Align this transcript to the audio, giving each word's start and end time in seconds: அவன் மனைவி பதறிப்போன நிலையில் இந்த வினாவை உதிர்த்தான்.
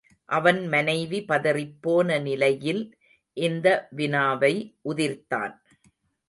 அவன் 0.29 0.67
மனைவி 0.67 1.19
பதறிப்போன 1.27 2.21
நிலையில் 2.21 2.81
இந்த 3.37 3.67
வினாவை 3.91 4.53
உதிர்த்தான். 4.89 5.53